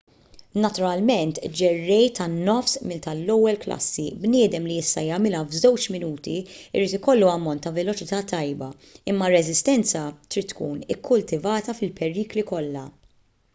naturalment 0.65 1.39
ġerrej 1.57 2.05
tan-nofs 2.19 2.73
mil 2.91 3.01
tal-ewwel 3.07 3.59
klassi 3.65 4.05
bniedem 4.23 4.63
li 4.69 4.77
jista' 4.79 5.03
jagħmilha 5.07 5.41
f'żewġ 5.51 5.85
minuti 5.97 6.35
irid 6.47 6.95
jkollu 6.99 7.29
ammont 7.35 7.63
ta' 7.67 7.75
veloċità 7.77 8.21
tajba 8.33 8.69
imma 9.13 9.27
r-reżistenza 9.29 10.03
trid 10.37 10.47
tkun 10.55 10.81
ikkultivata 10.97 11.77
fil-perikli 11.83 12.45
kollha 12.55 12.83